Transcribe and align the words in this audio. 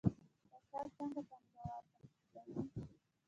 فساد 0.59 0.87
څنګه 0.97 1.21
پانګوال 1.27 1.83
تښتوي؟ 1.91 2.61